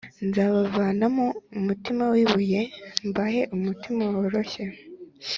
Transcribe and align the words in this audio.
Nzabavanamo 0.27 1.25
umutima 1.59 2.03
w 2.13 2.15
ibuye 2.23 2.61
h 2.67 2.71
mbahe 3.09 3.41
umutima 3.55 4.03
woroshye 4.15 4.63
i 4.69 4.69